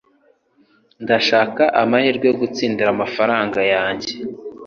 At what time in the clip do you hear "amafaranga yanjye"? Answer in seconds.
2.91-4.11